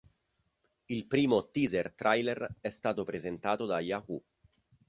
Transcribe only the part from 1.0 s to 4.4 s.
primo teaser trailer è stato presentato da Yahoo!